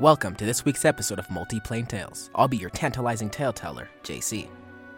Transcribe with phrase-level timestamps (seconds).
[0.00, 2.30] Welcome to this week's episode of Multiplane Tales.
[2.34, 4.48] I'll be your tantalizing tale teller, JC.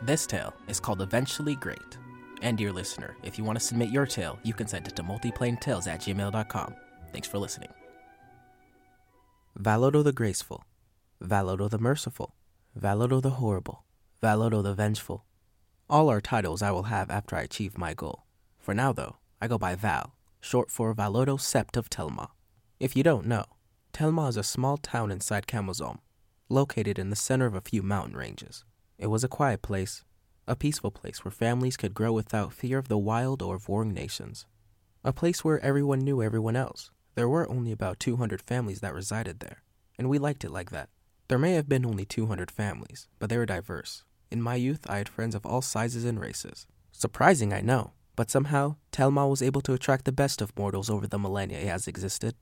[0.00, 1.98] This tale is called Eventually Great.
[2.40, 5.02] And dear listener, if you want to submit your tale, you can send it to
[5.02, 6.76] multiplanetales at gmail.com.
[7.12, 7.70] Thanks for listening.
[9.58, 10.64] Valotto the Graceful,
[11.20, 12.36] Valotto the Merciful,
[12.80, 13.82] Valotto the Horrible,
[14.22, 15.24] Valotto the Vengeful.
[15.90, 18.22] All are titles I will have after I achieve my goal.
[18.60, 22.28] For now, though, I go by Val, short for Valotto Sept of Telma.
[22.78, 23.46] If you don't know,
[23.92, 25.98] Telma is a small town inside Camozom,
[26.48, 28.64] located in the center of a few mountain ranges.
[28.98, 30.02] It was a quiet place,
[30.46, 33.92] a peaceful place where families could grow without fear of the wild or of warring
[33.92, 34.46] nations.
[35.04, 36.90] A place where everyone knew everyone else.
[37.16, 39.62] There were only about 200 families that resided there,
[39.98, 40.88] and we liked it like that.
[41.28, 44.04] There may have been only 200 families, but they were diverse.
[44.30, 46.66] In my youth, I had friends of all sizes and races.
[46.92, 51.06] Surprising, I know, but somehow, Telma was able to attract the best of mortals over
[51.06, 52.34] the millennia it has existed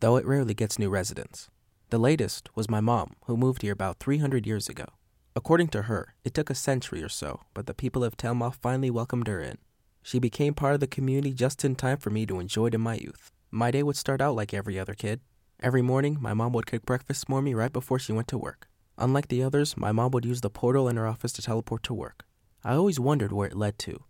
[0.00, 1.48] though it rarely gets new residents.
[1.90, 4.86] The latest was my mom, who moved here about 300 years ago.
[5.34, 8.90] According to her, it took a century or so, but the people of Telma finally
[8.90, 9.58] welcomed her in.
[10.02, 12.80] She became part of the community just in time for me to enjoy it in
[12.80, 13.30] my youth.
[13.50, 15.20] My day would start out like every other kid.
[15.60, 18.68] Every morning, my mom would cook breakfast for me right before she went to work.
[18.96, 21.94] Unlike the others, my mom would use the portal in her office to teleport to
[21.94, 22.24] work.
[22.64, 24.02] I always wondered where it led to.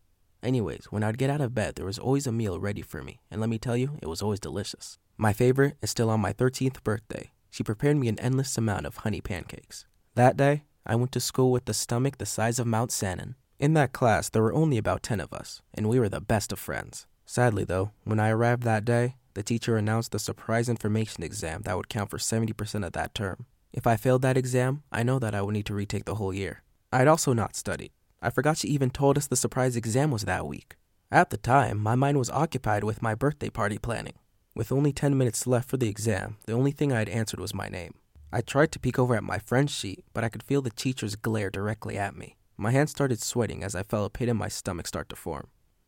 [0.43, 3.21] Anyways, when I'd get out of bed, there was always a meal ready for me,
[3.31, 4.99] and let me tell you, it was always delicious.
[5.21, 7.33] My favorite is still on my 13th birthday.
[7.51, 9.85] She prepared me an endless amount of honey pancakes.
[10.15, 13.35] That day, I went to school with a stomach the size of Mount Sannon.
[13.59, 16.53] In that class, there were only about 10 of us, and we were the best
[16.53, 17.09] of friends.
[17.27, 21.77] Sadly, though, when I arrived that day, the teacher announced the surprise information exam that
[21.77, 23.47] would count for 70% of that term.
[23.73, 26.33] If I failed that exam, I know that I would need to retake the whole
[26.33, 26.63] year.
[26.93, 27.91] I'd also not studied.
[28.23, 30.77] I forgot she even told us the surprise exam was that week.
[31.11, 34.15] At the time, my mind was occupied with my birthday party planning.
[34.59, 37.55] With only 10 minutes left for the exam, the only thing I had answered was
[37.55, 37.95] my name.
[38.33, 41.15] I tried to peek over at my friend's sheet, but I could feel the teacher's
[41.15, 42.37] glare directly at me.
[42.57, 45.47] My hands started sweating as I felt a pit in my stomach start to form.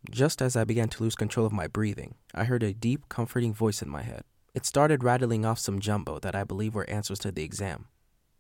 [0.09, 3.53] Just as I began to lose control of my breathing, I heard a deep, comforting
[3.53, 4.23] voice in my head.
[4.55, 7.89] It started rattling off some jumbo that I believe were answers to the exam.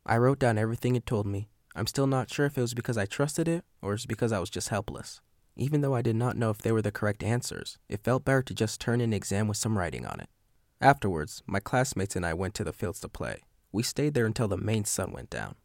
[0.06, 1.48] I wrote down everything it told me.
[1.74, 4.38] I'm still not sure if it was because I trusted it or it's because I
[4.38, 5.20] was just helpless.
[5.60, 8.40] Even though I did not know if they were the correct answers, it felt better
[8.40, 10.30] to just turn in an exam with some writing on it.
[10.80, 13.42] Afterwards, my classmates and I went to the fields to play.
[13.70, 15.56] We stayed there until the main sun went down.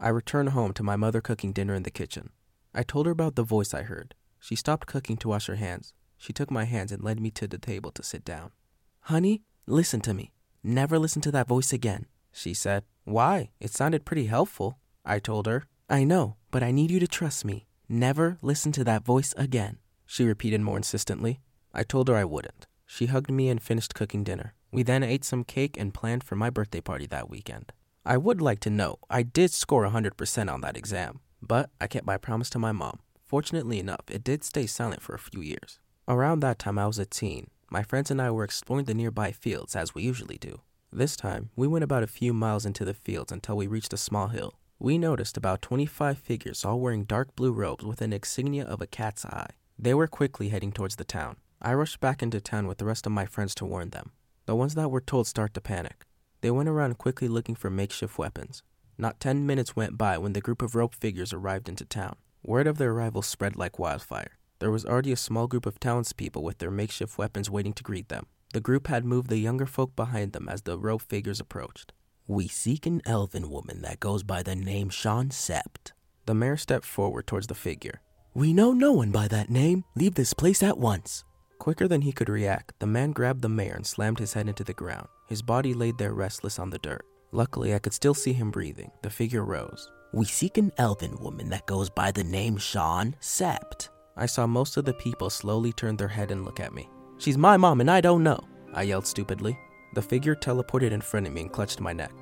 [0.00, 2.30] I returned home to my mother cooking dinner in the kitchen.
[2.72, 4.14] I told her about the voice I heard.
[4.40, 5.92] She stopped cooking to wash her hands.
[6.16, 8.52] She took my hands and led me to the table to sit down.
[9.00, 10.32] Honey, listen to me.
[10.62, 12.84] Never listen to that voice again, she said.
[13.04, 13.50] Why?
[13.60, 15.64] It sounded pretty helpful, I told her.
[15.90, 17.66] I know, but I need you to trust me.
[17.88, 21.40] Never listen to that voice again, she repeated more insistently.
[21.74, 22.66] I told her I wouldn't.
[22.86, 24.54] She hugged me and finished cooking dinner.
[24.70, 27.72] We then ate some cake and planned for my birthday party that weekend.
[28.04, 32.06] I would like to note I did score 100% on that exam, but I kept
[32.06, 33.00] my promise to my mom.
[33.24, 35.78] Fortunately enough, it did stay silent for a few years.
[36.06, 37.48] Around that time, I was a teen.
[37.70, 40.60] My friends and I were exploring the nearby fields as we usually do.
[40.92, 43.96] This time, we went about a few miles into the fields until we reached a
[43.96, 48.64] small hill we noticed about 25 figures all wearing dark blue robes with an insignia
[48.64, 49.50] of a cat's eye.
[49.78, 51.36] They were quickly heading towards the town.
[51.60, 54.10] I rushed back into town with the rest of my friends to warn them.
[54.46, 56.04] The ones that were told start to panic.
[56.40, 58.64] They went around quickly looking for makeshift weapons.
[58.98, 62.16] Not 10 minutes went by when the group of rope figures arrived into town.
[62.42, 64.32] Word of their arrival spread like wildfire.
[64.58, 68.08] There was already a small group of townspeople with their makeshift weapons waiting to greet
[68.08, 68.26] them.
[68.52, 71.92] The group had moved the younger folk behind them as the rope figures approached.
[72.32, 75.92] We seek an elven woman that goes by the name Sean Sept.
[76.24, 78.00] The mayor stepped forward towards the figure.
[78.32, 79.84] We know no one by that name.
[79.96, 81.24] Leave this place at once.
[81.58, 84.64] Quicker than he could react, the man grabbed the mayor and slammed his head into
[84.64, 85.08] the ground.
[85.28, 87.04] His body laid there restless on the dirt.
[87.32, 88.90] Luckily, I could still see him breathing.
[89.02, 89.90] The figure rose.
[90.14, 93.90] We seek an elven woman that goes by the name Sean Sept.
[94.16, 96.88] I saw most of the people slowly turn their head and look at me.
[97.18, 98.40] She's my mom and I don't know,
[98.72, 99.58] I yelled stupidly.
[99.94, 102.12] The figure teleported in front of me and clutched my neck.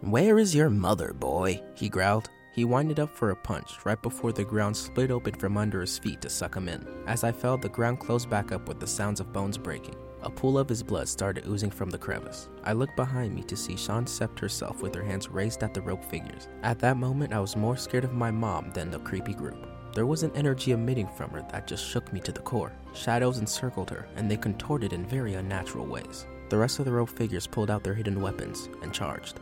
[0.00, 1.62] Where is your mother, boy?
[1.74, 2.30] He growled.
[2.54, 5.98] He winded up for a punch right before the ground split open from under his
[5.98, 6.86] feet to suck him in.
[7.06, 9.94] As I fell, the ground closed back up with the sounds of bones breaking.
[10.22, 12.48] A pool of his blood started oozing from the crevice.
[12.64, 15.82] I looked behind me to see Sean Sept herself with her hands raised at the
[15.82, 16.48] rope figures.
[16.62, 19.68] At that moment, I was more scared of my mom than the creepy group.
[19.94, 22.72] There was an energy emitting from her that just shook me to the core.
[22.94, 26.26] Shadows encircled her, and they contorted in very unnatural ways.
[26.48, 29.40] The rest of the rope figures pulled out their hidden weapons and charged.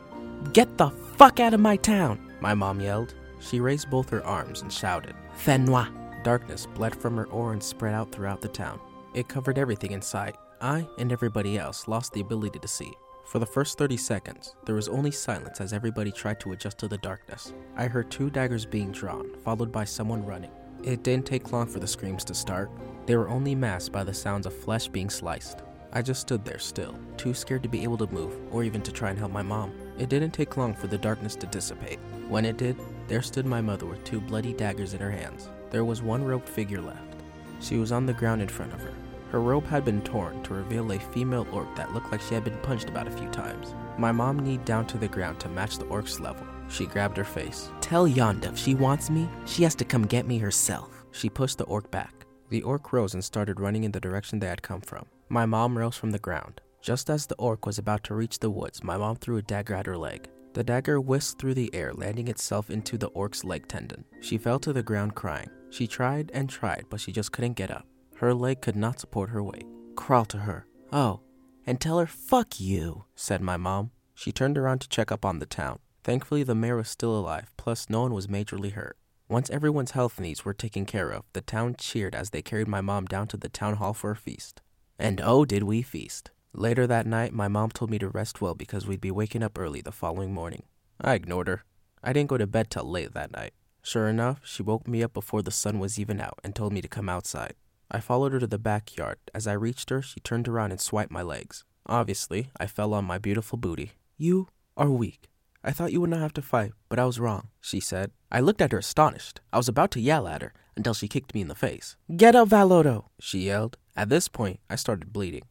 [0.53, 2.33] Get the fuck out of my town!
[2.41, 3.15] My mom yelled.
[3.39, 5.91] She raised both her arms and shouted, Fenwa!
[6.23, 8.79] Darkness bled from her aura and spread out throughout the town.
[9.13, 10.35] It covered everything in sight.
[10.61, 12.91] I and everybody else lost the ability to see.
[13.25, 16.87] For the first 30 seconds, there was only silence as everybody tried to adjust to
[16.87, 17.53] the darkness.
[17.75, 20.51] I heard two daggers being drawn, followed by someone running.
[20.83, 22.71] It didn't take long for the screams to start.
[23.05, 25.61] They were only masked by the sounds of flesh being sliced.
[25.93, 28.91] I just stood there still, too scared to be able to move or even to
[28.91, 29.73] try and help my mom.
[29.97, 31.99] It didn't take long for the darkness to dissipate.
[32.27, 35.49] When it did, there stood my mother with two bloody daggers in her hands.
[35.69, 37.23] There was one robed figure left.
[37.59, 38.93] She was on the ground in front of her.
[39.31, 42.43] Her robe had been torn to reveal a female orc that looked like she had
[42.43, 43.73] been punched about a few times.
[43.97, 46.45] My mom kneed down to the ground to match the orc's level.
[46.69, 47.69] She grabbed her face.
[47.81, 51.05] Tell Yonda if she wants me, she has to come get me herself.
[51.11, 52.25] She pushed the orc back.
[52.49, 55.05] The orc rose and started running in the direction they had come from.
[55.29, 56.61] My mom rose from the ground.
[56.81, 59.73] Just as the orc was about to reach the woods, my mom threw a dagger
[59.73, 60.29] at her leg.
[60.53, 64.05] The dagger whisked through the air, landing itself into the orc's leg tendon.
[64.21, 65.49] She fell to the ground crying.
[65.69, 67.85] She tried and tried, but she just couldn't get up.
[68.15, 69.67] Her leg could not support her weight.
[69.95, 70.65] Crawl to her.
[70.91, 71.19] Oh,
[71.65, 73.91] and tell her fuck you, said my mom.
[74.15, 75.79] She turned around to check up on the town.
[76.03, 78.97] Thankfully, the mayor was still alive, plus, no one was majorly hurt.
[79.29, 82.79] Once everyone's health needs were taken care of, the town cheered as they carried my
[82.79, 84.61] mom down to the town hall for a feast.
[84.99, 86.31] And oh, did we feast!
[86.53, 89.59] Later that night, my mom told me to rest well because we'd be waking up
[89.59, 90.63] early the following morning.
[90.99, 91.63] I ignored her.
[92.03, 93.53] I didn't go to bed till late that night.
[93.83, 96.81] Sure enough, she woke me up before the sun was even out and told me
[96.81, 97.53] to come outside.
[97.89, 99.17] I followed her to the backyard.
[99.33, 101.63] As I reached her, she turned around and swiped my legs.
[101.85, 103.93] Obviously, I fell on my beautiful booty.
[104.17, 105.29] You are weak.
[105.63, 108.11] I thought you would not have to fight, but I was wrong, she said.
[108.31, 109.41] I looked at her astonished.
[109.53, 111.95] I was about to yell at her until she kicked me in the face.
[112.15, 113.77] Get up, Valotto, she yelled.
[113.97, 115.41] At this point, I started bleeding.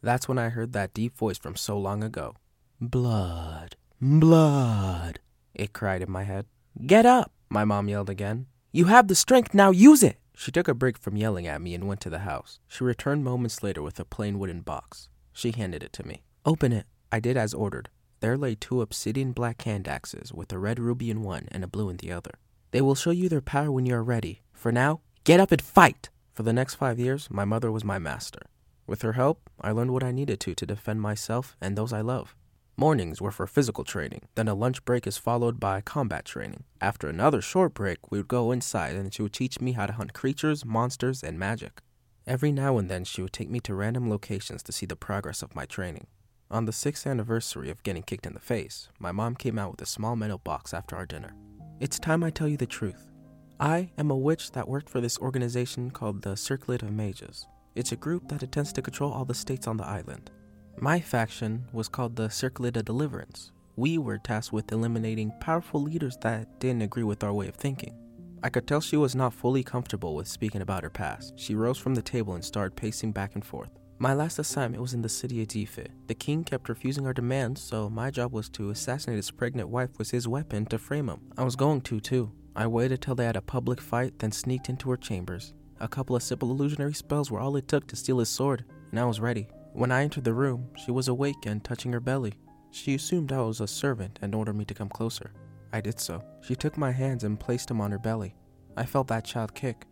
[0.00, 2.36] That's when I heard that deep voice from so long ago.
[2.80, 5.18] Blood, blood,
[5.54, 6.46] it cried in my head.
[6.86, 8.46] Get up, my mom yelled again.
[8.70, 10.18] You have the strength, now use it.
[10.36, 12.60] She took a break from yelling at me and went to the house.
[12.68, 15.08] She returned moments later with a plain wooden box.
[15.32, 16.22] She handed it to me.
[16.44, 16.86] Open it.
[17.10, 17.88] I did as ordered.
[18.20, 21.68] There lay two obsidian black hand axes with a red ruby in one and a
[21.68, 22.38] blue in the other.
[22.70, 24.42] They will show you their power when you are ready.
[24.52, 26.08] For now, get up and fight!
[26.36, 28.42] For the next five years, my mother was my master.
[28.86, 32.02] With her help, I learned what I needed to to defend myself and those I
[32.02, 32.36] love.
[32.76, 36.64] Mornings were for physical training, then a lunch break is followed by combat training.
[36.78, 39.94] After another short break, we would go inside and she would teach me how to
[39.94, 41.80] hunt creatures, monsters, and magic.
[42.26, 45.40] Every now and then, she would take me to random locations to see the progress
[45.40, 46.06] of my training.
[46.50, 49.80] On the sixth anniversary of getting kicked in the face, my mom came out with
[49.80, 51.34] a small metal box after our dinner.
[51.80, 53.10] It's time I tell you the truth.
[53.58, 57.46] I am a witch that worked for this organization called the Circlet of Mages.
[57.74, 60.30] It's a group that attempts to control all the states on the island.
[60.78, 63.52] My faction was called the Circlet of Deliverance.
[63.76, 67.96] We were tasked with eliminating powerful leaders that didn't agree with our way of thinking.
[68.42, 71.32] I could tell she was not fully comfortable with speaking about her past.
[71.38, 73.70] She rose from the table and started pacing back and forth.
[73.98, 75.78] My last assignment was in the city of Dife.
[76.08, 79.98] The king kept refusing our demands, so my job was to assassinate his pregnant wife
[79.98, 81.20] with his weapon to frame him.
[81.38, 82.32] I was going to, too.
[82.56, 85.52] I waited till they had a public fight, then sneaked into her chambers.
[85.78, 88.98] A couple of simple illusionary spells were all it took to steal his sword, and
[88.98, 89.46] I was ready.
[89.74, 92.32] When I entered the room, she was awake and touching her belly.
[92.70, 95.32] She assumed I was a servant and ordered me to come closer.
[95.70, 96.24] I did so.
[96.40, 98.34] She took my hands and placed them on her belly.
[98.74, 99.84] I felt that child kick.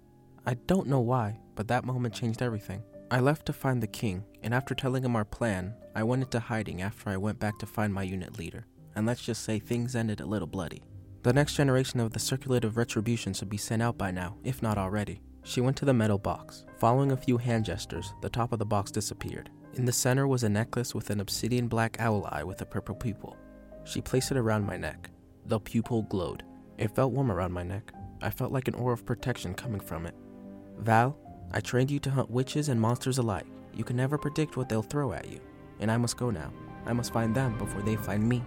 [0.46, 2.82] I don't know why, but that moment changed everything.
[3.10, 6.40] I left to find the king, and after telling him our plan, I went into
[6.40, 8.64] hiding after I went back to find my unit leader.
[8.96, 10.82] And let's just say things ended a little bloody.
[11.24, 14.60] The next generation of the Circlet of Retribution should be sent out by now, if
[14.60, 15.22] not already.
[15.42, 16.66] She went to the metal box.
[16.76, 19.48] Following a few hand gestures, the top of the box disappeared.
[19.72, 22.94] In the center was a necklace with an obsidian black owl eye with a purple
[22.94, 23.38] pupil.
[23.84, 25.08] She placed it around my neck.
[25.46, 26.42] The pupil glowed.
[26.76, 27.90] It felt warm around my neck.
[28.20, 30.14] I felt like an aura of protection coming from it.
[30.76, 31.16] Val,
[31.52, 33.46] I trained you to hunt witches and monsters alike.
[33.72, 35.40] You can never predict what they'll throw at you.
[35.80, 36.52] And I must go now.
[36.84, 38.44] I must find them before they find me.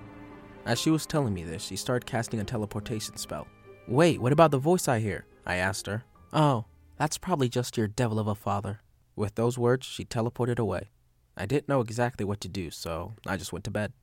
[0.67, 3.47] As she was telling me this, she started casting a teleportation spell.
[3.88, 5.25] Wait, what about the voice I hear?
[5.45, 6.03] I asked her.
[6.33, 6.65] Oh,
[6.97, 8.81] that's probably just your devil of a father.
[9.15, 10.91] With those words, she teleported away.
[11.38, 13.93] I didn't know exactly what to do, so I just went to bed.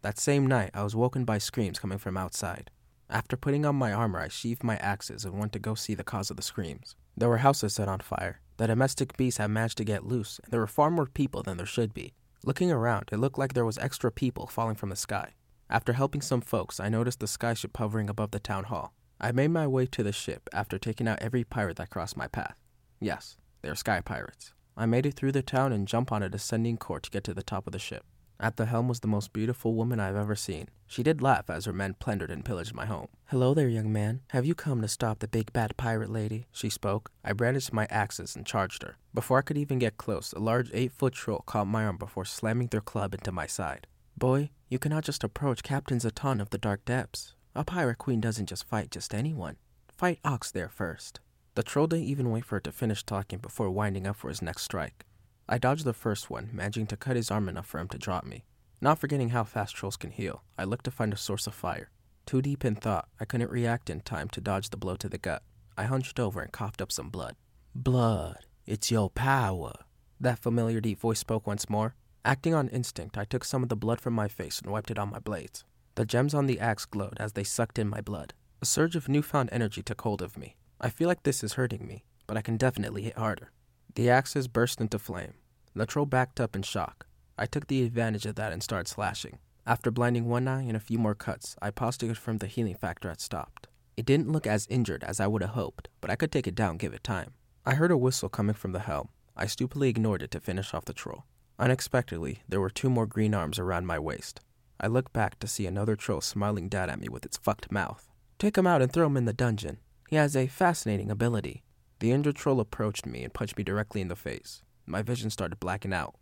[0.00, 2.70] That same night, I was woken by screams coming from outside.
[3.10, 6.04] After putting on my armor, I sheathed my axes and went to go see the
[6.04, 6.96] cause of the screams.
[7.14, 8.40] There were houses set on fire.
[8.56, 11.58] The domestic beasts had managed to get loose, and there were far more people than
[11.58, 12.14] there should be.
[12.42, 15.34] Looking around, it looked like there was extra people falling from the sky.
[15.70, 18.94] After helping some folks, I noticed the skyship hovering above the town hall.
[19.20, 22.28] I made my way to the ship after taking out every pirate that crossed my
[22.28, 22.56] path.
[23.00, 24.52] Yes, they are sky pirates.
[24.76, 27.34] I made it through the town and jumped on a descending court to get to
[27.34, 28.04] the top of the ship.
[28.40, 30.68] At the helm was the most beautiful woman I've ever seen.
[30.86, 33.06] She did laugh as her men plundered and pillaged my home.
[33.26, 34.20] Hello there, young man.
[34.30, 36.46] Have you come to stop the big bad pirate lady?
[36.50, 37.10] She spoke.
[37.24, 38.96] I brandished my axes and charged her.
[39.14, 42.24] Before I could even get close, a large eight foot troll caught my arm before
[42.24, 43.86] slamming their club into my side.
[44.16, 47.34] Boy, you cannot just approach Captain Zatan of the Dark Depths.
[47.54, 49.56] A pirate queen doesn't just fight just anyone.
[49.88, 51.20] Fight Ox there first.
[51.56, 54.42] The troll didn't even wait for it to finish talking before winding up for his
[54.42, 55.04] next strike.
[55.48, 58.24] I dodged the first one, managing to cut his arm enough for him to drop
[58.24, 58.44] me.
[58.80, 61.90] Not forgetting how fast trolls can heal, I looked to find a source of fire.
[62.24, 65.18] Too deep in thought, I couldn't react in time to dodge the blow to the
[65.18, 65.42] gut.
[65.76, 67.36] I hunched over and coughed up some blood.
[67.74, 69.72] Blood, it's your power.
[70.20, 71.94] That familiar deep voice spoke once more.
[72.26, 74.98] Acting on instinct, I took some of the blood from my face and wiped it
[74.98, 75.62] on my blades.
[75.94, 78.32] The gems on the axe glowed as they sucked in my blood.
[78.62, 80.56] A surge of newfound energy took hold of me.
[80.80, 83.50] I feel like this is hurting me, but I can definitely hit harder.
[83.94, 85.34] The axes burst into flame.
[85.74, 87.06] The troll backed up in shock.
[87.36, 89.38] I took the advantage of that and started slashing.
[89.66, 92.74] After blinding one eye and a few more cuts, I paused to confirm the healing
[92.74, 93.68] factor had stopped.
[93.98, 96.54] It didn't look as injured as I would have hoped, but I could take it
[96.54, 97.34] down, give it time.
[97.66, 99.10] I heard a whistle coming from the helm.
[99.36, 101.24] I stupidly ignored it to finish off the troll.
[101.58, 104.40] Unexpectedly, there were two more green arms around my waist.
[104.80, 108.08] I looked back to see another troll smiling down at me with its fucked mouth.
[108.38, 109.78] Take him out and throw him in the dungeon.
[110.10, 111.62] He has a fascinating ability.
[112.00, 114.62] The injured troll approached me and punched me directly in the face.
[114.84, 116.16] My vision started blacking out.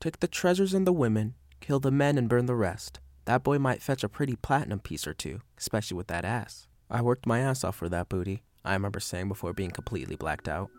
[0.00, 2.98] Take the treasures and the women, kill the men and burn the rest.
[3.26, 6.66] That boy might fetch a pretty platinum piece or two, especially with that ass.
[6.90, 10.48] I worked my ass off for that booty, I remember saying before being completely blacked
[10.48, 10.70] out.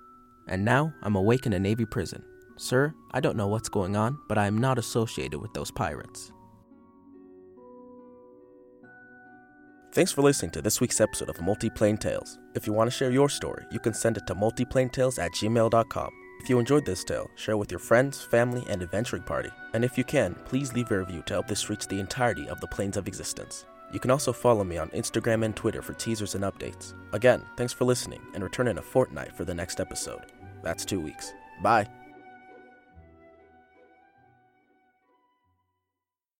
[0.48, 2.24] And now I'm awake in a Navy prison.
[2.60, 6.34] Sir, I don't know what's going on, but I am not associated with those pirates.
[9.94, 12.38] Thanks for listening to this week's episode of Multiplane Tales.
[12.56, 16.10] If you want to share your story, you can send it to multiplanetales at gmail.com.
[16.42, 19.50] If you enjoyed this tale, share it with your friends, family, and adventuring party.
[19.74, 22.60] And if you can, please leave a review to help this reach the entirety of
[22.60, 23.64] the planes of existence.
[23.94, 26.94] You can also follow me on Instagram and Twitter for teasers and updates.
[27.14, 30.26] Again, thanks for listening, and return in a fortnight for the next episode.
[30.62, 31.32] That's two weeks.
[31.64, 31.88] Bye.